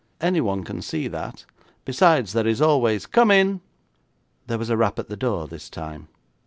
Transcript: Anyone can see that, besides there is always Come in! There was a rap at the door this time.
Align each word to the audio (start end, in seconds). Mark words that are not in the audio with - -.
Anyone 0.19 0.63
can 0.63 0.81
see 0.81 1.07
that, 1.09 1.45
besides 1.85 2.33
there 2.33 2.47
is 2.47 2.59
always 2.59 3.05
Come 3.05 3.29
in! 3.29 3.61
There 4.47 4.57
was 4.57 4.71
a 4.71 4.75
rap 4.77 4.97
at 4.97 5.09
the 5.09 5.15
door 5.15 5.45
this 5.47 5.69
time. 5.69 6.07